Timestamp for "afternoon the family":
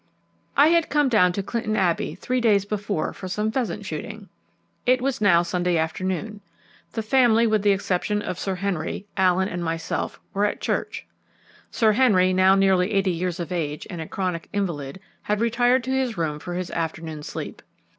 5.77-7.45